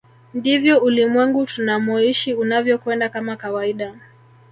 Ndivyo 0.33 0.79
ulimwengu 0.79 1.45
tunamoishi 1.45 2.33
unavyokwenda 2.33 3.09
kama 3.09 3.35
kawaida 3.35 3.93